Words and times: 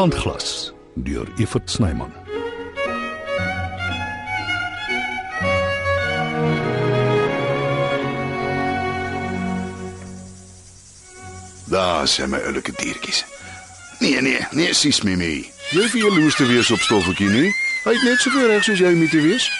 Sandglas 0.00 0.72
deur 0.94 1.26
Evert 1.36 1.70
Snyman. 1.70 2.12
Daar 11.64 12.08
sien 12.08 12.30
my 12.30 12.38
oulike 12.38 12.72
diertjies. 12.76 13.24
Nee 13.98 14.20
nee, 14.20 14.46
nee, 14.50 14.74
sis 14.74 15.02
Mimi. 15.02 15.52
Jy 15.70 15.84
vir 15.92 16.00
jaloers 16.00 16.36
te 16.40 16.48
wees 16.48 16.70
op 16.70 16.80
stoffeltjie 16.80 17.28
nie. 17.28 17.52
Hy 17.84 17.92
het 17.98 18.08
net 18.08 18.24
soveel 18.24 18.48
reg 18.54 18.64
soos 18.64 18.80
jy 18.80 18.94
moet 18.96 19.18
wees. 19.20 19.50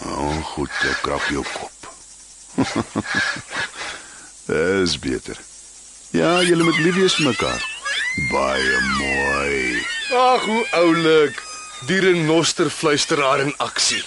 Oh, 0.00 0.40
goed, 0.54 0.72
ek 0.94 1.04
krap 1.04 1.28
jou 1.28 1.44
kop. 1.52 1.92
Dis 4.48 4.96
beter. 4.96 5.44
Ja, 6.16 6.38
julle 6.40 6.64
moet 6.64 6.80
lief 6.80 6.96
wees 7.02 7.20
vir 7.20 7.34
mekaar. 7.34 7.71
Baie 8.12 8.80
mooi. 8.98 9.86
Ag, 10.12 10.44
hoe 10.44 10.66
oulik. 10.70 11.42
Die 11.86 12.00
renosterfluisteraar 12.00 13.40
in 13.40 13.54
aksie. 13.56 14.04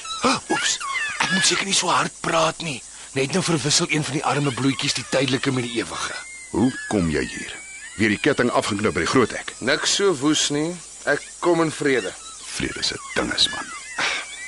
Oeps. 0.49 0.77
Ek 1.17 1.31
moet 1.31 1.47
seker 1.47 1.65
nie 1.65 1.73
so 1.73 1.89
hard 1.89 2.13
praat 2.21 2.61
nie. 2.61 2.77
Net 3.17 3.33
nou 3.33 3.41
verwissel 3.43 3.89
een 3.89 4.05
van 4.05 4.19
die 4.19 4.23
arme 4.25 4.53
bloetjies 4.53 4.93
die 4.93 5.05
tydelike 5.09 5.51
met 5.51 5.65
die 5.65 5.81
ewige. 5.81 6.13
Hoe 6.51 6.69
kom 6.91 7.09
jy 7.09 7.25
hier? 7.25 7.57
Weer 7.97 8.13
die 8.13 8.21
ketting 8.21 8.53
afgeknip 8.53 8.93
by 8.93 9.07
die 9.07 9.09
groot 9.09 9.33
hek. 9.33 9.55
Niks 9.65 9.97
so 9.97 10.13
woes 10.21 10.51
nie. 10.53 10.69
Ek 11.09 11.25
kom 11.41 11.65
in 11.65 11.73
vrede. 11.73 12.13
Vrede 12.53 12.85
se 12.85 13.01
ding 13.17 13.33
is 13.33 13.49
man. 13.49 13.73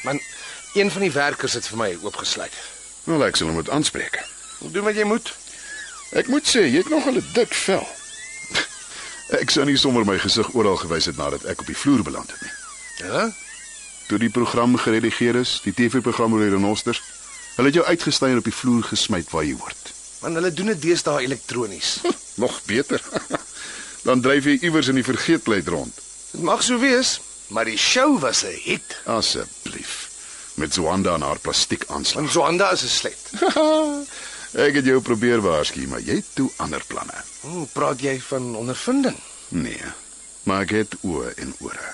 Man, 0.06 0.22
een 0.78 0.94
van 0.94 1.02
die 1.02 1.14
werkers 1.18 1.58
het 1.58 1.66
vir 1.66 1.82
my 1.82 1.92
oopgesluit. 2.06 2.54
Wel 3.10 3.26
ek 3.26 3.42
sal 3.42 3.50
hom 3.50 3.58
moet 3.58 3.74
aanspreek. 3.74 4.22
Doen 4.62 4.86
wat 4.86 5.02
jy 5.02 5.10
moet. 5.10 5.34
Ek 6.14 6.30
moet 6.30 6.46
sê, 6.46 6.68
jy 6.70 6.86
het 6.86 6.94
nogal 6.94 7.18
'n 7.18 7.26
dik 7.34 7.54
vel. 7.66 7.88
Ek 9.36 9.52
sou 9.52 9.66
nie 9.68 9.76
sommer 9.76 10.06
my 10.08 10.16
gesig 10.24 10.54
oral 10.56 10.78
gewys 10.80 11.10
het 11.10 11.18
nadat 11.20 11.44
ek 11.52 11.60
op 11.60 11.68
die 11.68 11.76
vloer 11.76 12.04
beland 12.08 12.32
het 12.32 12.42
nie. 12.42 12.54
Ja? 13.04 13.26
Toe 14.08 14.20
die 14.22 14.32
program 14.32 14.78
geredigeer 14.80 15.36
is, 15.36 15.58
die 15.66 15.74
TV-program 15.76 16.34
oor 16.34 16.46
die 16.46 16.54
renosters, 16.54 17.02
hulle 17.58 17.68
het 17.68 17.76
jou 17.76 17.86
uitgesny 17.86 18.32
en 18.32 18.40
op 18.40 18.48
die 18.48 18.56
vloer 18.56 18.88
gesmy 18.88 19.20
waar 19.34 19.44
jy 19.44 19.58
hoort. 19.60 19.92
Man, 20.24 20.40
hulle 20.40 20.54
doen 20.56 20.72
dit 20.72 20.82
deesdae 20.88 21.26
elektronies. 21.28 21.98
Nog 22.44 22.62
beter. 22.70 23.04
Dan 24.08 24.24
dryf 24.24 24.48
jy 24.48 24.56
iewers 24.64 24.88
in 24.88 25.02
die 25.02 25.06
vergeetlikheid 25.06 25.68
rond. 25.76 26.00
Dit 26.32 26.46
mag 26.48 26.64
so 26.64 26.80
wees, 26.80 27.18
maar 27.52 27.68
die 27.68 27.78
show 27.78 28.16
was 28.24 28.46
'n 28.48 28.56
hit. 28.64 28.96
Asseblief. 29.06 30.08
Met 30.56 30.74
Zwanda 30.74 31.14
en 31.14 31.22
haar 31.22 31.40
plastiek 31.40 31.84
aanslag. 31.88 32.24
Want 32.24 32.32
Swanda 32.32 32.72
is 32.72 32.84
'n 32.84 32.88
slet. 32.88 33.22
Ek 34.54 34.80
het 34.80 34.86
jou 34.86 35.02
probeer 35.04 35.42
waarsku, 35.44 35.88
maar 35.88 36.00
jy 36.00 36.22
het 36.22 36.30
toe 36.34 36.48
ander 36.64 36.84
planne. 36.88 37.24
Hoe 37.42 37.68
praat 37.74 38.02
jy 38.02 38.16
van 38.30 38.56
ondervinding? 38.56 39.18
Nee. 39.50 39.82
Maar 40.44 40.64
ek 40.68 40.76
het 40.78 40.96
oë 41.04 41.34
en 41.36 41.54
ore. 41.60 41.90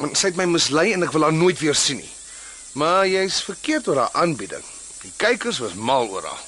Want 0.00 0.16
sy 0.16 0.30
het 0.32 0.38
my 0.40 0.46
mislei 0.48 0.92
en 0.94 1.04
ek 1.04 1.12
wil 1.12 1.26
haar 1.28 1.36
nooit 1.36 1.58
weer 1.60 1.76
sien 1.76 2.00
nie. 2.00 2.12
Maar 2.80 3.08
jy's 3.08 3.42
verkeerd 3.44 3.88
oor 3.88 4.04
haar 4.04 4.22
aanbieding. 4.24 4.64
Die 5.02 5.12
kykers 5.16 5.58
was 5.60 5.74
mal 5.74 6.08
oor 6.08 6.24
haar. 6.24 6.44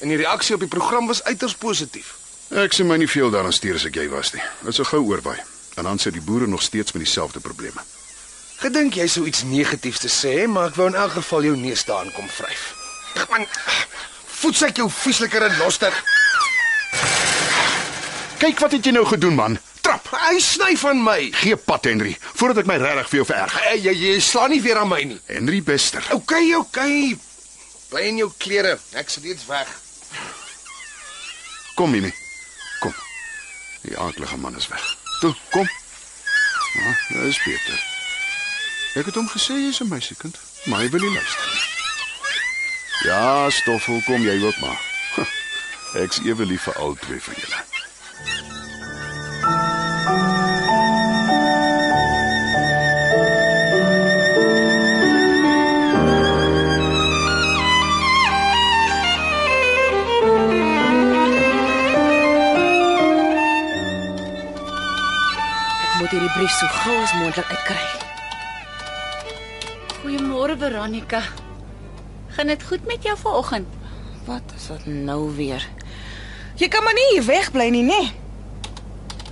En 0.00 0.08
die 0.08 0.20
reaksie 0.20 0.54
op 0.56 0.64
die 0.64 0.72
program 0.72 1.06
was 1.06 1.22
uiters 1.24 1.54
positief. 1.54 2.14
Ek 2.54 2.72
sien 2.72 2.88
my 2.88 2.96
nie 3.00 3.08
veel 3.08 3.30
daaraan 3.32 3.52
stuur 3.52 3.76
as 3.80 3.86
ek 3.88 3.98
jy 4.00 4.08
was 4.12 4.32
nie. 4.32 4.42
Dit 4.64 4.78
sou 4.78 4.86
gou 4.88 5.02
oorwaai. 5.08 5.40
En 5.74 5.84
dan 5.88 5.98
sit 5.98 6.14
die 6.14 6.22
boere 6.22 6.46
nog 6.46 6.62
steeds 6.62 6.92
met 6.92 7.04
dieselfde 7.04 7.40
probleme. 7.40 7.82
Gedink 8.62 8.94
jy 8.96 9.06
sou 9.10 9.26
iets 9.26 9.42
negatiefs 9.48 10.04
te 10.04 10.08
sê, 10.08 10.34
maar 10.48 10.70
ek 10.70 10.78
wou 10.78 10.86
in 10.88 10.96
elk 10.96 11.16
geval 11.18 11.48
jou 11.50 11.56
neus 11.58 11.84
daarin 11.84 12.12
kom 12.14 12.28
vryf. 12.30 12.62
Man, 13.30 13.46
voets 14.40 14.62
ek 14.66 14.80
jou 14.82 14.88
vieslike 14.90 15.38
renoster. 15.38 15.94
Kyk 18.42 18.60
wat 18.60 18.74
het 18.76 18.84
jy 18.86 18.92
nou 18.92 19.04
gedoen, 19.08 19.36
man? 19.38 19.58
Trap, 19.84 20.08
hy 20.16 20.38
sny 20.40 20.74
van 20.80 21.00
my. 21.04 21.18
Gee 21.42 21.56
pad, 21.60 21.84
Henry, 21.88 22.14
voordat 22.34 22.62
ek 22.62 22.68
my 22.70 22.76
regtig 22.80 23.10
vir 23.12 23.20
jou 23.20 23.26
vererg. 23.28 23.56
Hey, 23.66 23.78
jy, 23.84 23.94
jy 24.00 24.18
slaan 24.24 24.52
nie 24.54 24.60
weer 24.64 24.80
aan 24.80 24.90
my 24.90 25.00
nie. 25.04 25.20
Henry 25.28 25.60
Bester. 25.64 26.04
OK, 26.16 26.32
OK. 26.58 26.80
Bly 27.92 28.04
in 28.10 28.22
jou 28.22 28.30
klere. 28.40 28.78
Ek 28.98 29.12
sal 29.12 29.26
reeds 29.28 29.46
weg. 29.48 29.70
Kom, 31.76 31.92
Mimi. 31.92 32.12
Kom. 32.80 32.94
Die 33.84 33.96
aardige 34.00 34.38
man 34.40 34.56
is 34.56 34.68
weg. 34.72 34.84
Toe, 35.20 35.34
kom. 35.52 35.68
Ja, 36.74 36.96
dis 37.22 37.38
beter. 37.44 37.84
Ek 38.94 39.08
het 39.10 39.16
hom 39.18 39.28
gesê 39.30 39.58
jy's 39.58 39.80
'n 39.82 39.88
meisiekind, 39.88 40.38
maar 40.66 40.80
hy 40.80 40.88
wil 40.90 41.00
nie 41.00 41.14
luister 41.14 41.46
nie. 41.50 41.73
Ja, 43.04 43.50
Stoffel, 43.50 44.00
kom 44.04 44.22
jy 44.24 44.44
ook 44.44 44.58
maar. 44.60 44.80
Ek's 46.02 46.22
ewe 46.24 46.46
lief 46.48 46.62
vir 46.64 46.76
al 46.80 46.94
twee 46.96 47.20
van 47.20 47.36
julle. 47.36 47.60
Ek 65.84 66.00
moet 66.00 66.08
hierdie 66.08 66.32
brief 66.40 66.56
so 66.56 66.72
gou 66.80 66.98
as 67.04 67.16
moontlik 67.20 67.52
uitkry. 67.52 67.88
Goeiemôre 70.00 70.56
Veronica. 70.56 71.26
Gaan 72.34 72.46
dit 72.46 72.62
goed 72.62 72.86
met 72.86 73.02
jou 73.02 73.16
vanoggend? 73.18 73.66
Wat 74.24 74.42
is 74.56 74.66
dit 74.66 74.86
nou 74.86 75.34
weer? 75.36 75.68
Jy 76.54 76.68
kan 76.68 76.82
maar 76.84 76.94
nie 76.94 77.06
hier 77.12 77.24
wegbly 77.26 77.68
nie, 77.70 77.84
nê? 77.86 78.00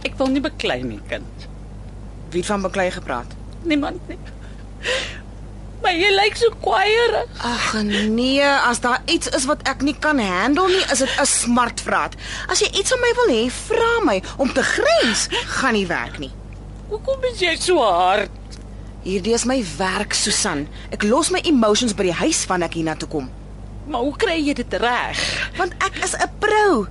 Ek 0.07 0.15
wil 0.19 0.31
nie 0.31 0.43
beklei 0.43 0.83
nie, 0.83 1.01
kind. 1.11 1.47
Wie 2.31 2.43
het 2.43 2.51
van 2.51 2.63
beklei 2.63 2.91
gepraat? 2.91 3.35
Niemand 3.63 4.09
nie. 4.09 4.19
Maar 5.83 5.97
jy 5.99 6.11
lyk 6.15 6.37
so 6.39 6.55
kwaaierig. 6.63 7.31
Ag 7.43 7.73
nee, 7.83 8.47
as 8.47 8.81
daar 8.85 9.03
iets 9.11 9.31
is 9.35 9.47
wat 9.51 9.65
ek 9.67 9.83
nie 9.83 9.97
kan 9.99 10.21
handle 10.23 10.69
nie, 10.71 10.85
is 10.95 11.03
dit 11.03 11.11
'n 11.19 11.27
smartvraat. 11.27 12.15
As 12.47 12.63
jy 12.63 12.71
iets 12.71 12.91
van 12.95 13.01
my 13.01 13.13
wil 13.19 13.35
hê, 13.35 13.51
vra 13.51 13.93
my 14.05 14.23
om 14.37 14.53
te 14.53 14.63
grens. 14.63 15.27
Gaan 15.59 15.75
nie 15.75 15.87
werk 15.87 16.19
nie. 16.19 16.31
Hoekom 16.89 17.25
is 17.33 17.41
jy 17.41 17.57
so 17.57 17.83
hard? 17.83 18.31
Hierdie 19.03 19.35
is 19.35 19.45
my 19.45 19.59
werk, 19.79 20.15
Susan. 20.15 20.69
Ek 20.95 21.03
los 21.03 21.31
my 21.35 21.41
emotions 21.45 21.91
by 21.95 22.05
die 22.07 22.15
huis 22.23 22.45
van 22.47 22.63
ek 22.63 22.75
hiernatoe 22.79 23.09
kom, 23.11 23.31
Maar 23.91 24.01
hoe 24.01 24.15
kry 24.17 24.37
jy 24.39 24.55
dit 24.55 24.73
reg? 24.79 25.19
want 25.59 25.73
ek 25.83 25.99
is 26.05 26.15
'n 26.15 26.31
pro. 26.39 26.87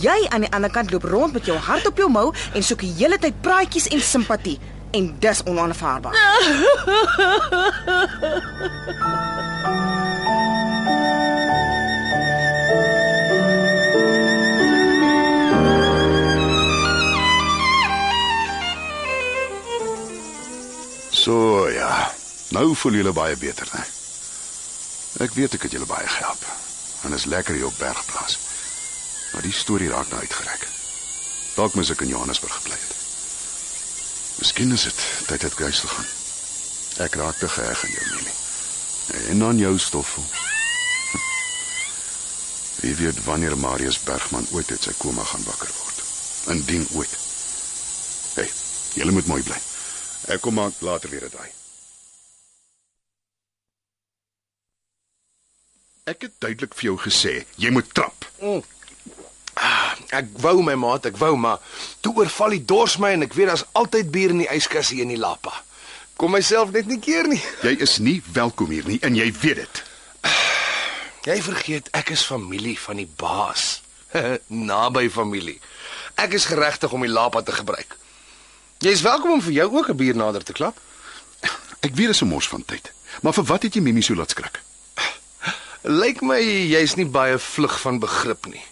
Jy 0.00 0.28
aan 0.32 0.40
die 0.40 0.50
ander 0.52 0.70
kant 0.70 0.90
loop 0.90 1.04
rond 1.04 1.32
met 1.32 1.44
jou 1.46 1.56
hart 1.56 1.86
op 1.86 1.96
jou 1.96 2.08
mou 2.10 2.32
en 2.54 2.62
soek 2.62 2.80
die 2.80 2.92
hele 2.98 3.18
tyd 3.18 3.34
praatjies 3.42 3.88
en 3.88 4.00
simpatie 4.00 4.58
en 4.92 5.16
dis 5.20 5.42
onaanvaarbaar. 5.44 6.14
So 21.26 21.68
ja. 21.68 22.14
Nou 22.54 22.76
voel 22.78 23.00
julle 23.00 23.12
baie 23.12 23.34
beter, 23.36 23.66
né? 23.74 23.82
Ek 25.24 25.32
weet 25.34 25.56
ek 25.56 25.64
het 25.66 25.72
julle 25.74 25.88
baie 25.90 26.06
gehelp. 26.06 26.44
En 27.02 27.16
is 27.16 27.26
lekker 27.26 27.58
hier 27.58 27.66
op 27.66 27.80
Bergplaas. 27.80 28.36
Maar 29.32 29.42
die 29.42 29.52
storie 29.52 29.90
raak 29.90 30.06
nou 30.12 30.20
uitgerek. 30.22 30.68
Dalk 31.56 31.74
moes 31.74 31.90
ek 31.90 32.06
in 32.06 32.14
Johannesburg 32.14 32.54
gebly 32.60 32.78
het. 32.78 32.94
Miskien 34.38 34.78
is 34.78 34.86
dit 34.86 35.02
tyd 35.26 35.42
dat 35.48 35.50
ek 35.50 35.66
huis 35.66 35.82
toe 35.82 35.90
gaan. 35.96 36.08
Ek 37.08 37.18
raak 37.18 37.42
te 37.42 37.50
geheg 37.58 37.84
aan 37.84 37.96
jou, 37.98 38.08
Mimi. 38.14 38.38
En 39.34 39.46
aan 39.50 39.66
jou 39.66 39.76
stoffel. 39.82 40.30
Wie 42.84 42.98
weet 43.02 43.24
wanneer 43.26 43.58
Marius 43.58 43.98
Bergman 44.06 44.46
ooit 44.54 44.70
uit 44.70 44.92
sy 44.92 44.94
koma 45.02 45.26
gaan 45.26 45.50
wakker 45.50 45.74
word. 45.82 46.04
Indien 46.54 46.86
ooit. 46.94 47.22
Hey, 48.36 48.52
julle 48.94 49.18
moet 49.18 49.34
mooi 49.34 49.42
bly. 49.42 49.66
Ek 50.26 50.40
kom 50.42 50.54
maak 50.58 50.80
later 50.80 51.10
weer 51.10 51.24
'n 51.24 51.30
daai. 51.36 51.50
Ek 56.06 56.22
het 56.22 56.32
duidelik 56.38 56.74
vir 56.74 56.84
jou 56.84 56.98
gesê, 56.98 57.46
jy 57.56 57.70
moet 57.70 57.94
trap. 57.94 58.26
Ek 60.10 60.26
wou 60.38 60.62
my 60.62 60.74
maat, 60.74 61.06
ek 61.06 61.16
wou, 61.16 61.36
maar 61.36 61.58
toe 62.00 62.14
oorval 62.14 62.50
die 62.50 62.64
dors 62.64 62.96
my 62.96 63.10
en 63.16 63.22
ek 63.22 63.34
weet 63.34 63.46
daar's 63.46 63.64
altyd 63.72 64.10
bier 64.10 64.30
in 64.30 64.38
die 64.38 64.52
yskas 64.54 64.92
hier 64.94 65.02
in 65.02 65.08
die 65.08 65.18
Lapa. 65.18 65.64
Kom 66.16 66.30
myself 66.30 66.70
net 66.70 66.86
nie 66.86 67.00
keer 67.02 67.26
nie. 67.26 67.42
Jy 67.62 67.74
is 67.80 67.98
nie 67.98 68.22
welkom 68.32 68.70
hier 68.70 68.86
nie 68.86 69.00
en 69.02 69.14
jy 69.18 69.32
weet 69.32 69.56
dit. 69.56 69.82
Jy 71.26 71.42
vergeet 71.42 71.88
ek 71.90 72.10
is 72.14 72.22
familie 72.24 72.78
van 72.78 72.96
die 72.96 73.10
baas. 73.16 73.82
Naby 74.70 75.10
familie. 75.10 75.58
Ek 76.14 76.32
is 76.38 76.46
geregtig 76.46 76.92
om 76.92 77.02
die 77.02 77.10
Lapa 77.10 77.42
te 77.42 77.52
gebruik. 77.52 77.96
Jy's 78.84 79.00
welkom 79.00 79.30
om 79.32 79.40
vir 79.40 79.52
jou 79.52 79.68
ook 79.72 79.88
'n 79.88 79.96
bier 79.96 80.16
nader 80.16 80.42
te 80.44 80.52
klap. 80.52 80.76
Ek 81.80 81.94
weet 81.94 82.06
dis 82.06 82.20
'n 82.20 82.28
mors 82.28 82.48
van 82.48 82.64
tyd. 82.64 82.92
Maar 83.22 83.32
vir 83.32 83.44
wat 83.44 83.62
het 83.62 83.74
jy 83.74 83.80
Mimi 83.80 84.02
so 84.02 84.14
laat 84.14 84.30
skrik? 84.30 84.60
Lyk 85.82 86.20
my 86.20 86.40
jy's 86.42 86.94
nie 86.94 87.06
baie 87.06 87.38
vlug 87.38 87.80
van 87.80 87.98
begrip 87.98 88.46
nie. 88.46 88.64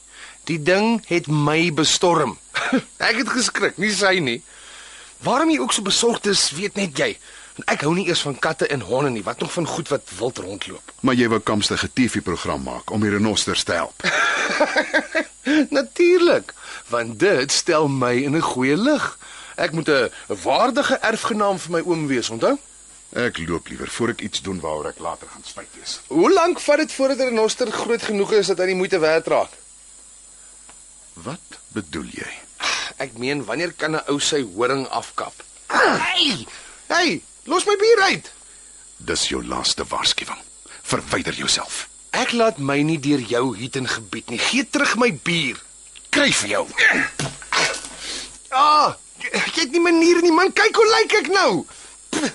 Die 0.44 0.62
ding 0.62 1.04
het 1.06 1.26
my 1.26 1.72
bestorm. 1.72 2.38
ek 3.08 3.16
het 3.16 3.28
geskrik, 3.28 3.78
nie 3.78 3.92
sy 3.92 4.18
nie. 4.18 4.42
Waarom 5.18 5.50
jy 5.50 5.58
ook 5.58 5.72
so 5.72 5.82
besorgd 5.82 6.26
is, 6.26 6.50
weet 6.50 6.74
net 6.74 6.98
jy. 6.98 7.18
En 7.54 7.64
ek 7.66 7.80
hou 7.80 7.94
nie 7.94 8.06
eers 8.06 8.20
van 8.20 8.38
katte 8.38 8.66
en 8.66 8.80
honde 8.80 9.10
nie, 9.10 9.22
wat 9.22 9.40
nog 9.40 9.52
van 9.52 9.66
goed 9.66 9.88
wat 9.88 10.10
wild 10.18 10.38
rondloop. 10.38 10.92
Maar 11.00 11.14
jy 11.14 11.28
wou 11.28 11.40
kamstige 11.40 11.88
TV-program 11.92 12.62
maak 12.62 12.90
om 12.90 13.00
die 13.00 13.10
renosters 13.10 13.62
te 13.62 13.72
help. 13.72 14.02
Natuurlik, 15.78 16.54
want 16.88 17.18
dit 17.18 17.52
stel 17.52 17.88
my 17.88 18.12
in 18.12 18.36
'n 18.36 18.40
goeie 18.42 18.76
lig. 18.76 19.18
Ek 19.56 19.72
moet 19.72 19.88
'n 19.88 20.10
waardige 20.42 20.98
erfgenaam 21.00 21.58
vir 21.58 21.70
my 21.70 21.80
oom 21.80 22.06
wees, 22.06 22.30
onthou? 22.30 22.58
Ek 23.14 23.38
loop 23.38 23.68
liewer 23.68 23.88
voor 23.88 24.08
ek 24.08 24.20
iets 24.20 24.42
doen 24.42 24.60
waaroor 24.60 24.86
ek 24.86 24.98
later 24.98 25.28
gaan 25.28 25.44
spyt 25.44 25.70
wees. 25.78 26.00
Hoe 26.06 26.32
lank 26.32 26.60
vat 26.60 26.76
dit 26.78 26.92
voordat 26.92 27.18
'n 27.18 27.28
renoster 27.30 27.70
groot 27.72 28.02
genoeg 28.02 28.32
is 28.32 28.46
dat 28.46 28.58
hy 28.58 28.66
die 28.66 28.74
moeite 28.74 28.98
werd 28.98 29.26
raak? 29.26 29.50
Wat 31.12 31.58
bedoel 31.68 32.10
jy? 32.10 32.32
Ek 32.96 33.18
meen, 33.18 33.44
wanneer 33.44 33.72
kan 33.72 33.94
'n 33.94 34.02
ou 34.08 34.18
sy 34.20 34.42
horing 34.42 34.88
afkap? 34.88 35.32
Hey! 35.66 36.46
Hey, 36.86 37.22
los 37.44 37.64
my 37.66 37.76
bier 37.76 38.02
uit. 38.02 38.32
Dis 38.96 39.28
jou 39.28 39.44
laaste 39.46 39.84
waarskuwing. 39.84 40.38
Verwyder 40.82 41.32
jouself. 41.32 41.88
Ek 42.10 42.32
laat 42.32 42.58
my 42.58 42.82
nie 42.82 42.98
deur 43.00 43.20
jou 43.20 43.56
hiet 43.56 43.76
en 43.76 43.88
gebied 43.88 44.30
nie. 44.30 44.38
Gee 44.38 44.68
terug 44.70 44.96
my 44.96 45.10
bier. 45.22 45.62
Kry 46.10 46.32
vir 46.32 46.48
jou. 46.48 46.66
Ah, 48.54 48.94
jy 49.56 49.66
het 49.66 49.74
nie 49.74 49.82
maniere 49.82 50.22
nie, 50.24 50.32
man. 50.34 50.52
Kyk 50.52 50.76
hoe 50.76 50.86
lyk 50.98 51.16
ek 51.22 51.30
nou. 51.34 51.50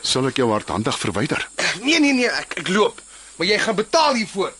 Sal 0.01 0.27
ek 0.29 0.39
jou 0.41 0.49
hardhandig 0.51 0.97
verwyder? 0.99 1.45
Nee, 1.83 1.99
nee, 1.99 2.13
nee, 2.13 2.29
ek 2.29 2.59
ek 2.63 2.71
loop. 2.73 3.01
Maar 3.39 3.47
jy 3.47 3.59
gaan 3.63 3.79
betaal 3.79 4.19
hiervoor. 4.19 4.55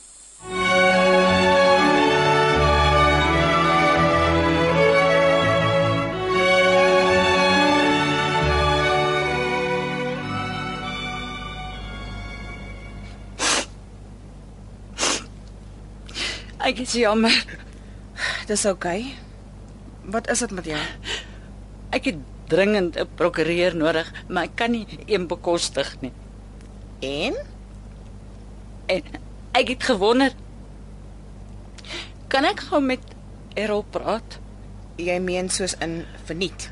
Ek 16.70 16.84
is 16.84 16.92
jammer. 16.94 17.34
Dis 18.46 18.66
oukei. 18.68 19.00
Okay. 19.00 19.28
Wat 20.10 20.28
is 20.30 20.40
dit 20.40 20.52
met 20.52 20.66
jou? 20.66 20.80
Ek 21.94 22.06
het 22.10 22.18
dringend 22.50 22.98
'n 22.98 23.08
prokureur 23.16 23.76
nodig, 23.76 24.10
maar 24.28 24.44
ek 24.50 24.56
kan 24.56 24.72
nie 24.72 24.86
een 25.06 25.28
bekostig 25.28 25.96
nie. 26.02 26.12
En 27.00 27.36
En 28.90 29.04
ek 29.54 29.68
het 29.68 29.84
gewonder 29.84 30.34
kan 32.28 32.46
ek 32.46 32.60
gou 32.70 32.82
met 32.82 33.00
Errol 33.56 33.84
praat? 33.90 34.40
jy 35.00 35.20
meen 35.20 35.50
soos 35.50 35.76
in 35.80 36.06
verniet. 36.26 36.72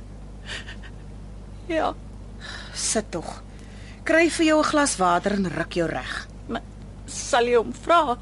Ja, 1.67 1.93
Sit 2.73 3.11
tog. 3.11 3.43
Kry 4.03 4.29
vir 4.29 4.45
jou 4.45 4.59
'n 4.59 4.63
glas 4.69 4.95
water 4.97 5.31
en 5.31 5.47
ruk 5.49 5.73
jou 5.73 5.87
reg. 5.89 6.27
maar 6.47 6.61
sal 7.05 7.45
jy 7.45 7.55
hom 7.55 7.73
vra? 7.73 8.17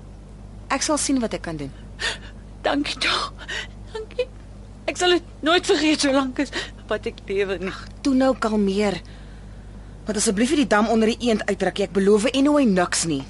Ek 0.70 0.82
sal 0.82 0.98
sien 0.98 1.20
wat 1.20 1.34
ek 1.34 1.42
kan 1.42 1.58
doen. 1.58 1.72
Dankie 2.62 2.98
tog. 2.98 3.34
Dankie. 3.94 4.28
Ek 4.88 4.98
sal 4.98 5.10
dit 5.10 5.24
nooit 5.42 5.66
vergeet 5.66 6.00
solank 6.02 6.40
as 6.40 6.50
wat 6.88 7.06
ek 7.06 7.24
lewe 7.28 7.58
nie. 7.58 7.74
Toe 8.02 8.14
nou 8.14 8.34
kalmeer. 8.38 9.02
Want 10.06 10.18
asseblief 10.18 10.54
nie 10.54 10.64
die 10.64 10.74
dam 10.74 10.88
onder 10.88 11.10
die 11.12 11.30
eend 11.30 11.46
uitdruk. 11.50 11.80
Ek 11.80 11.96
beloof 11.96 12.30
en 12.32 12.46
hoe 12.46 12.60
hy 12.60 12.68
niks 12.70 13.06
nie. 13.10 13.24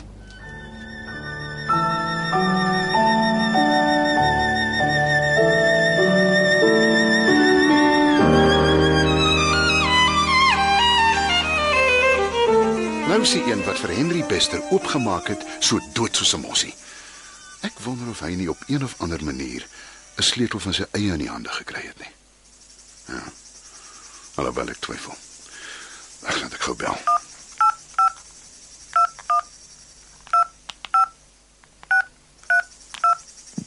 Nou 13.08 13.22
die 13.24 13.52
een 13.52 13.64
wat 13.64 13.80
vir 13.80 13.96
Henry 13.96 14.24
Bester 14.28 14.60
oopgemaak 14.70 15.30
het, 15.32 15.46
so 15.60 15.80
dood 15.94 16.16
soos 16.16 16.36
'n 16.36 16.42
mossie. 16.42 16.74
Ek 17.62 17.80
wonder 17.80 18.10
of 18.10 18.20
hy 18.20 18.36
nie 18.36 18.50
op 18.50 18.58
een 18.68 18.84
of 18.84 18.96
ander 18.98 19.24
manier 19.24 19.66
'n 20.18 20.24
sleutel 20.24 20.60
van 20.60 20.74
sy 20.74 20.86
eie 20.92 21.14
in 21.14 21.20
die 21.20 21.30
hande 21.30 21.50
gekry 21.50 21.82
het 21.88 22.00
nie. 22.00 22.14
Ja. 23.08 23.45
Alhoewel 24.36 24.72
ek 24.74 24.80
twyfel. 24.84 25.16
Ek 26.28 26.40
gaan 26.40 26.50
dit 26.52 26.64
gou 26.66 26.76
bel. 26.76 26.98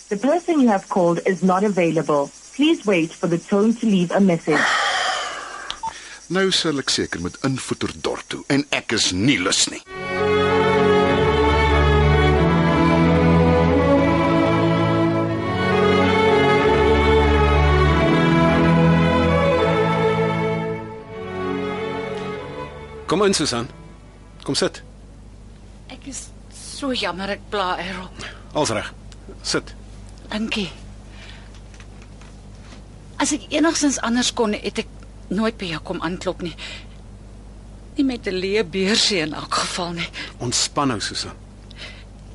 The 0.08 0.16
person 0.16 0.60
you 0.60 0.68
have 0.68 0.88
called 0.88 1.20
is 1.26 1.42
not 1.42 1.64
available. 1.64 2.30
Please 2.54 2.84
wait 2.84 3.12
for 3.12 3.26
the 3.28 3.38
tone 3.38 3.74
to 3.74 3.86
leave 3.86 4.10
a 4.10 4.20
message. 4.20 4.60
Nou 6.28 6.50
sal 6.52 6.76
ek 6.82 6.90
seker 6.92 7.22
met 7.24 7.38
invoeter 7.48 7.94
dorp 8.04 8.26
toe 8.28 8.42
en 8.52 8.66
ek 8.76 8.92
is 8.92 9.06
nie 9.16 9.38
lus 9.40 9.62
nie. 9.72 9.80
Kom 23.08 23.24
in 23.24 23.34
Susan. 23.34 23.68
Kom 24.44 24.54
sit. 24.54 24.82
Ek 25.88 26.04
is 26.10 26.26
so 26.52 26.92
jammer 26.92 27.30
ek 27.32 27.46
pla 27.48 27.70
Errol. 27.80 28.10
Alles 28.52 28.72
reg. 28.76 28.90
Sit. 29.40 29.72
Dankie. 30.28 30.68
As 33.16 33.32
ek 33.32 33.48
enigstens 33.48 33.96
anders 34.04 34.28
kon, 34.36 34.52
het 34.52 34.82
ek 34.84 34.92
nooit 35.32 35.56
by 35.56 35.70
jou 35.72 35.80
kom 35.88 36.04
aanklop 36.04 36.44
nie. 36.44 36.52
Nie 37.96 38.04
met 38.04 38.28
'n 38.28 38.36
leë 38.44 38.68
beursie 38.68 39.24
in 39.24 39.32
elk 39.32 39.54
geval 39.54 39.92
nie. 39.92 40.08
Ontspan 40.38 40.88
nou 40.88 41.00
Susan. 41.00 41.32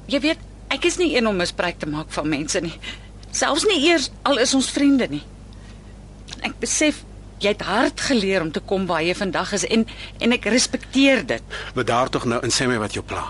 Jy 0.07 0.19
weet, 0.19 0.39
ek 0.69 0.85
is 0.85 0.97
nie 0.97 1.15
een 1.15 1.27
om 1.27 1.37
misbruik 1.37 1.79
te 1.79 1.85
maak 1.85 2.09
van 2.09 2.29
mense 2.29 2.59
nie. 2.59 2.73
Selfs 3.31 3.63
nie 3.63 3.79
eers 3.89 4.09
al 4.23 4.37
is 4.37 4.53
ons 4.53 4.69
vriende 4.71 5.07
nie. 5.07 5.23
Ek 6.41 6.59
besef 6.59 7.03
jy 7.43 7.53
het 7.53 7.63
hard 7.67 8.01
geleer 8.01 8.41
om 8.41 8.51
te 8.51 8.61
kom 8.63 8.85
waar 8.89 9.03
jy 9.03 9.15
vandag 9.17 9.53
is 9.57 9.65
en 9.67 9.85
en 10.19 10.35
ek 10.35 10.47
respekteer 10.51 11.25
dit. 11.27 11.55
Bedaar 11.75 12.09
tog 12.09 12.27
nou 12.29 12.39
en 12.43 12.53
sê 12.53 12.67
my 12.69 12.79
wat 12.81 12.95
jou 12.97 13.03
pla. 13.05 13.25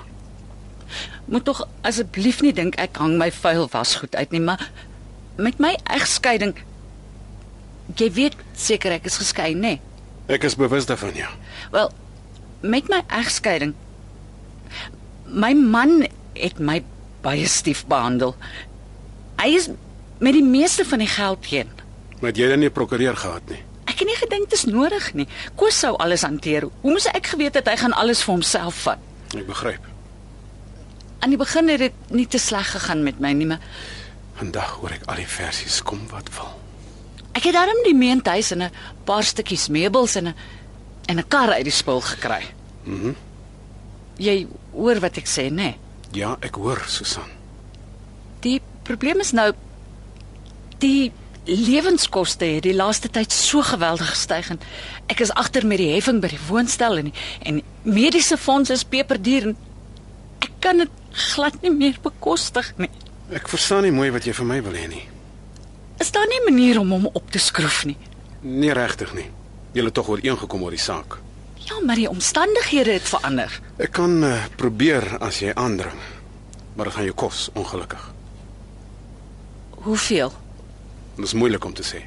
Moet 1.25 1.45
tog 1.47 1.63
asseblief 1.81 2.41
nie 2.45 2.53
dink 2.53 2.77
ek 2.81 2.99
hang 3.01 3.17
my 3.17 3.31
vuil 3.31 3.67
wasgoed 3.73 4.15
uit 4.15 4.35
nie, 4.35 4.43
maar 4.43 4.61
met 5.37 5.59
my 5.59 5.73
egskeiding 5.95 6.53
jy 7.99 8.09
weet 8.15 8.37
seker 8.55 8.95
ek 8.95 9.09
is 9.09 9.17
geskei, 9.19 9.53
nê? 9.55 9.79
Ek 10.31 10.45
is 10.47 10.55
bewus 10.55 10.85
daarvan 10.87 11.15
ja. 11.17 11.29
Wel, 11.73 11.89
met 12.61 12.89
my 12.89 13.01
egskeiding 13.11 13.73
my 15.33 15.53
man 15.57 16.05
het 16.37 16.59
my 16.59 16.83
baie 17.25 17.47
stief 17.49 17.83
behandel. 17.89 18.35
Hy 19.41 19.49
is 19.57 19.69
met 20.23 20.35
die 20.37 20.45
meeste 20.45 20.85
van 20.85 21.01
die 21.01 21.09
geld 21.09 21.47
heen. 21.49 21.71
Maar 22.19 22.31
het 22.31 22.39
jy 22.39 22.47
dan 22.49 22.59
nie 22.59 22.69
'n 22.69 22.73
prokureur 22.73 23.17
gehad 23.17 23.49
nie? 23.49 23.63
Ek 23.93 23.99
het 24.01 24.09
nie 24.09 24.17
gedink 24.17 24.49
dit 24.49 24.57
is 24.57 24.65
nodig 24.65 25.11
nie. 25.13 25.27
Koos 25.59 25.77
sou 25.83 25.93
alles 26.01 26.23
hanteer. 26.25 26.65
Hoe 26.81 26.93
moes 26.95 27.05
ek 27.11 27.27
geweet 27.35 27.59
het 27.59 27.67
hy 27.69 27.75
gaan 27.77 27.93
alles 27.93 28.23
vir 28.25 28.33
homself 28.33 28.79
vat? 28.87 29.01
Ek 29.37 29.45
begryp. 29.45 29.85
Aan 31.21 31.29
die 31.29 31.37
begin 31.37 31.69
het 31.69 31.79
dit 31.79 32.09
nie 32.11 32.25
te 32.27 32.41
sleg 32.41 32.71
gegaan 32.73 33.03
met 33.05 33.21
my 33.21 33.31
nie, 33.37 33.45
maar 33.53 33.61
Vandag 34.33 34.79
hoor 34.81 34.95
ek 34.95 35.05
al 35.05 35.21
die 35.21 35.29
versies 35.29 35.77
kom 35.85 36.01
wat 36.09 36.29
wil. 36.33 36.49
ek 37.33 37.47
het 37.49 37.53
darm 37.53 37.79
die 37.85 37.95
meentuis 37.97 38.51
en 38.51 38.61
'n 38.63 38.71
paar 39.05 39.23
stukkies 39.23 39.67
meubels 39.69 40.15
en 40.15 40.27
'n 40.27 40.35
en 41.07 41.19
'n 41.19 41.27
kar 41.27 41.53
uit 41.53 41.63
die 41.63 41.71
spul 41.71 42.01
gekry. 42.01 42.43
Mhm. 42.85 43.07
Mm 43.07 43.15
jy 44.17 44.47
hoor 44.71 44.99
wat 44.99 45.17
ek 45.17 45.25
sê, 45.27 45.49
né? 45.49 45.51
Nee? 45.51 45.77
Ja, 46.11 46.37
ek 46.41 46.55
hoor 46.55 46.83
Susan. 46.87 47.29
Die 48.41 48.61
probleem 48.83 49.19
is 49.19 49.31
nou 49.31 49.53
die 50.77 51.11
lewenskoste 51.45 52.45
het 52.45 52.63
die 52.63 52.75
laaste 52.75 53.09
tyd 53.11 53.31
so 53.31 53.61
geweldig 53.61 54.09
gestyg 54.09 54.49
en 54.53 54.59
ek 55.11 55.19
is 55.25 55.33
agter 55.35 55.67
met 55.67 55.81
die 55.81 55.91
heffing 55.93 56.21
by 56.23 56.31
die 56.31 56.41
woonstel 56.47 56.97
en 57.01 57.11
en 57.43 57.61
mediese 57.83 58.37
fondse 58.37 58.73
is 58.73 58.85
peperduur 58.87 59.49
en 59.51 59.57
ek 60.45 60.53
kan 60.63 60.77
dit 60.77 60.89
glad 61.33 61.59
nie 61.61 61.71
meer 61.71 61.97
bekostig 62.01 62.71
nie. 62.77 62.89
Ek 63.33 63.49
verstaan 63.51 63.83
nie 63.83 63.93
mooi 63.93 64.09
wat 64.11 64.25
jy 64.27 64.33
vir 64.33 64.47
my 64.47 64.61
wil 64.63 64.77
hê 64.77 64.87
nie. 64.87 65.03
Is 65.99 66.11
daar 66.11 66.27
nie 66.27 66.39
'n 66.39 66.53
manier 66.53 66.79
om 66.79 66.91
hom 66.91 67.09
op 67.13 67.31
te 67.31 67.39
skroef 67.39 67.85
nie? 67.85 67.97
Nie 68.41 68.73
regtig 68.73 69.13
nie. 69.13 69.29
Julle 69.73 69.85
het 69.85 69.93
tog 69.93 70.07
ooreengekom 70.07 70.63
oor 70.63 70.71
die 70.71 70.79
saak. 70.79 71.17
Ja, 71.55 71.79
maar 71.85 71.95
die 71.95 72.09
omstandighede 72.09 72.91
het 72.91 73.07
verander. 73.07 73.61
Ek 73.77 73.91
kan 73.91 74.23
uh, 74.23 74.43
probeer 74.55 75.17
as 75.19 75.39
jy 75.39 75.51
aandring. 75.55 75.99
Maar 76.75 76.85
dit 76.85 76.93
gaan 76.93 77.03
jou 77.03 77.15
kos, 77.15 77.49
ongelukkig. 77.53 78.13
Hoeveel? 79.69 80.31
Dit 81.15 81.25
is 81.25 81.33
moeilik 81.33 81.65
om 81.65 81.73
te 81.73 81.83
sê. 81.83 82.01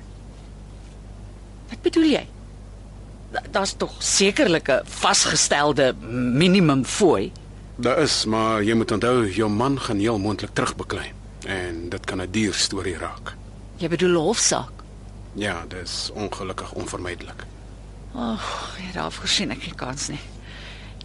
Wat 1.68 1.82
bedoel 1.82 2.02
jy? 2.10 2.26
Da- 3.32 3.42
Daar's 3.50 3.74
tog 3.76 3.92
sekerlik 4.02 4.68
'n 4.68 4.80
vasgestelde 4.84 5.94
minimum 6.42 6.84
fooi. 6.84 7.32
Daar 7.76 7.98
is, 7.98 8.24
maar 8.24 8.62
jy 8.62 8.74
moet 8.74 8.90
onthou 8.92 9.30
jou 9.30 9.50
man 9.50 9.80
gaan 9.80 9.98
heel 9.98 10.18
moontlik 10.18 10.50
terugbeklei 10.54 11.12
en 11.46 11.88
dit 11.88 12.04
kan 12.04 12.20
'n 12.22 12.30
duur 12.30 12.54
storie 12.54 12.96
raak. 12.98 13.34
Jy 13.76 13.88
bedoel 13.88 14.14
hofsaak. 14.16 14.70
Ja, 15.34 15.64
dis 15.68 16.10
ongelukkig 16.14 16.72
onvermydelik. 16.72 17.44
nee, 18.14 18.92
daarvoor 18.92 19.28
sien 19.28 19.50
ek 19.50 19.66
nie 19.66 19.74
kans 19.74 20.08
nie. 20.08 20.20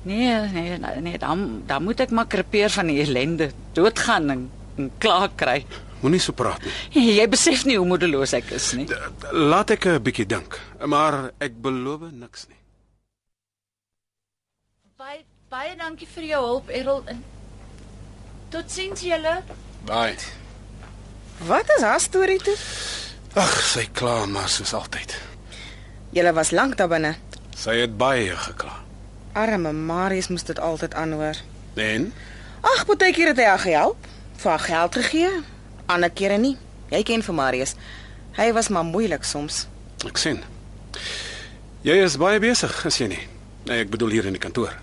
Nee, 0.04 0.34
nee, 0.50 0.78
nee, 0.78 1.02
nee 1.02 1.18
dan 1.18 1.62
dan 1.66 1.84
moet 1.84 2.00
ek 2.00 2.10
maar 2.12 2.28
krepeer 2.28 2.70
van 2.70 2.88
die 2.88 3.02
ellende, 3.02 3.52
doodgaan 3.74 4.30
en, 4.30 4.50
en 4.78 4.92
klaar 4.98 5.30
kry. 5.36 5.66
Moenie 6.02 6.20
so 6.22 6.34
praat 6.34 6.64
nie. 6.66 6.74
Jy 7.20 7.28
besef 7.30 7.66
nie 7.70 7.78
hoe 7.78 7.86
moedeloos 7.88 8.34
ek 8.34 8.52
is 8.58 8.72
nie. 8.78 8.88
Laat 9.32 9.74
ek 9.76 9.86
'n 9.86 10.02
bietjie 10.02 10.26
dink, 10.26 10.58
maar 10.86 11.32
ek 11.40 11.58
beloof 11.62 12.10
niks 12.12 12.48
nie. 12.50 12.58
Baie 14.98 15.22
baie 15.50 15.76
dankie 15.78 16.08
vir 16.08 16.24
jou 16.24 16.42
hulp, 16.46 16.70
Errol. 16.70 17.04
En 17.12 17.24
totsiens 18.50 19.02
julle. 19.02 19.42
Bye. 19.86 20.18
Wat 21.48 21.70
is 21.78 21.84
haar 21.84 22.00
storie 22.00 22.40
toe? 22.42 22.56
Ag, 23.34 23.54
sy 23.64 23.86
kla 23.94 24.26
maar 24.26 24.50
soos 24.50 24.74
altyd. 24.74 25.16
Julle 26.12 26.34
was 26.34 26.52
lank 26.52 26.78
daar 26.78 26.90
binne. 26.92 27.16
Sy 27.56 27.78
het 27.82 27.98
baie 27.98 28.36
gekla. 28.36 28.74
Arme 29.34 29.72
Marius 29.72 30.28
moes 30.28 30.44
dit 30.44 30.60
altyd 30.60 30.94
aanhoor. 30.94 31.38
En 31.76 32.12
Ag, 32.62 32.86
baie 32.86 33.14
keer 33.14 33.32
het 33.32 33.40
hy 33.42 33.48
haar 33.48 33.64
gehelp, 33.64 34.08
vir 34.38 34.52
haar 34.52 34.66
geld 34.66 34.98
gegee, 35.00 35.30
ander 35.88 36.10
kere 36.10 36.38
nie. 36.38 36.58
Jy 36.92 37.04
ken 37.04 37.22
vir 37.24 37.34
Marius. 37.36 37.76
Hy 38.38 38.52
was 38.54 38.70
maar 38.70 38.84
moeilik 38.84 39.24
soms. 39.24 39.68
ek 40.08 40.18
sien. 40.18 40.44
Jy 41.84 41.96
is 42.04 42.18
baie 42.18 42.40
besig, 42.40 42.86
is 42.86 42.98
jy 42.98 43.08
nie? 43.08 43.28
Nee, 43.66 43.80
ek 43.82 43.90
bedoel 43.90 44.10
hier 44.10 44.26
in 44.26 44.34
die 44.34 44.42
kantoor. 44.42 44.74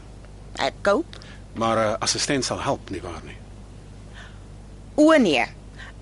Ek 0.59 0.75
koop. 0.83 1.07
Maar 1.55 1.77
'n 1.77 1.93
uh, 1.93 1.97
assistent 2.01 2.45
sal 2.45 2.61
help, 2.63 2.91
nie 2.91 3.01
waar 3.03 3.21
nie? 3.25 3.37
O 4.95 5.13
nee. 5.19 5.47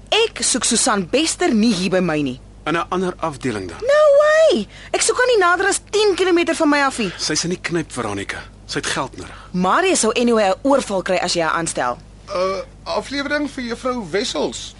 Ek 0.08 0.40
soek 0.40 0.64
Susan 0.64 1.06
Bester 1.10 1.52
nie 1.54 1.72
hier 1.74 1.90
by 1.90 2.00
my 2.00 2.20
nie. 2.22 2.40
In 2.66 2.76
'n 2.76 2.86
ander 2.88 3.14
afdeling 3.18 3.68
dan. 3.68 3.78
No 3.80 4.02
way. 4.20 4.66
Ek 4.92 5.00
soek 5.02 5.20
aan 5.20 5.26
nie 5.28 5.38
nader 5.38 5.66
as 5.66 5.80
10 5.90 6.14
km 6.16 6.54
van 6.54 6.68
my 6.68 6.80
af 6.82 6.98
nie. 6.98 7.12
Sy's 7.18 7.44
in 7.44 7.50
die 7.50 7.60
knyp, 7.60 7.92
Veronica. 7.92 8.42
Sy 8.66 8.78
het 8.78 8.86
geld 8.86 9.16
nodig. 9.16 9.48
Marius 9.52 10.00
sou 10.00 10.12
anyway 10.12 10.48
'n 10.50 10.54
oorval 10.62 11.02
kry 11.02 11.16
as 11.16 11.32
jy 11.34 11.42
haar 11.42 11.52
aanstel. 11.58 11.98
Uh 12.28 12.62
aflewering 12.84 13.50
vir 13.50 13.64
juffrou 13.64 14.10
Wessels. 14.10 14.74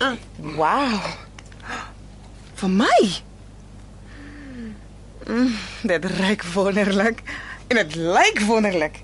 Wow. 0.56 1.00
Vir 2.54 2.70
my. 2.72 3.00
Mm, 5.26 5.52
dit 5.82 6.04
ruik 6.04 6.44
wonderlik 6.54 7.22
en 7.68 7.76
dit 7.76 7.94
lyk 7.94 8.40
wonderlik. 8.48 9.02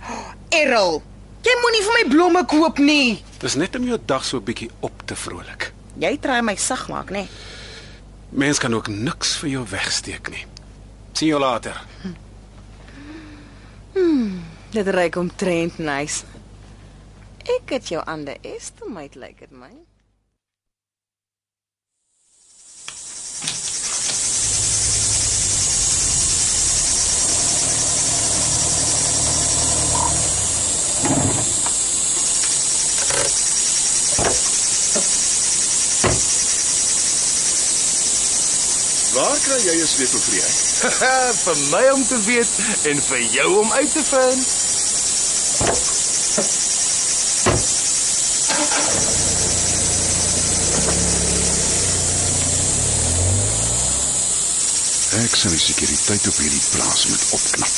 Errol, 0.60 1.02
jy 1.44 1.54
moenie 1.62 1.84
vir 1.86 1.96
my 1.98 2.04
blomme 2.10 2.44
koop 2.50 2.80
nie. 2.82 3.22
Dis 3.40 3.54
net 3.60 3.76
om 3.76 3.84
jou 3.84 3.98
dag 4.04 4.24
so 4.24 4.40
'n 4.40 4.44
bietjie 4.44 4.70
op 4.80 5.04
te 5.04 5.16
vrolik. 5.16 5.72
Jy 6.00 6.16
try 6.20 6.40
my 6.40 6.56
sag 6.56 6.88
maak, 6.88 7.10
nê? 7.10 7.26
Mens 8.30 8.58
kan 8.58 8.74
ook 8.74 8.88
niks 8.88 9.36
vir 9.36 9.48
jou 9.50 9.64
wegsteek 9.68 10.28
nie. 10.30 10.44
Sien 11.12 11.28
jou 11.28 11.40
later. 11.40 11.80
Dit 14.70 14.86
ruik 14.86 15.16
omtrent 15.16 15.78
nice. 15.78 16.24
Ek 17.46 17.70
het 17.70 17.88
jou 17.88 18.02
underestimate 18.10 19.18
lyk 19.18 19.38
dit 19.38 19.50
my. 19.54 19.70
Waar 39.14 39.38
kry 39.38 39.62
jy 39.62 39.74
'n 39.80 39.86
sleutel 39.86 40.20
vir 40.20 40.34
jy? 40.34 40.50
vir 41.46 41.58
my 41.70 41.86
om 41.94 42.06
te 42.06 42.18
weet 42.26 42.52
en 42.90 43.02
vir 43.08 43.22
jou 43.38 43.50
om 43.62 43.72
uit 43.72 43.92
te 43.92 44.02
vind. 44.10 44.66
Ek 55.16 55.32
sal 55.32 55.48
die 55.48 55.60
sekuriteit 55.60 56.26
op 56.28 56.36
hierdie 56.42 56.60
plaas 56.74 57.06
moet 57.08 57.22
opknap. 57.38 57.72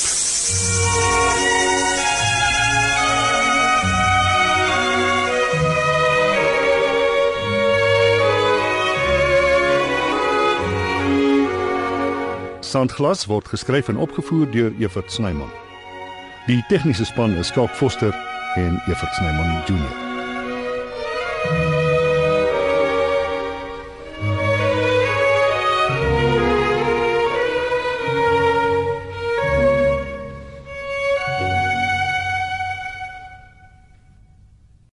Sandglas 12.66 13.28
word 13.30 13.46
geskryf 13.54 13.88
en 13.88 14.02
opgevoer 14.02 14.50
deur 14.50 14.74
Evert 14.82 15.12
Snyman. 15.12 15.54
Die 16.50 16.58
tegniese 16.68 17.06
span 17.06 17.38
is 17.38 17.54
Skalk 17.54 17.70
Foster 17.70 18.12
en 18.58 18.82
Evert 18.90 19.14
Snyman 19.14 19.62
Junior. 19.70 20.07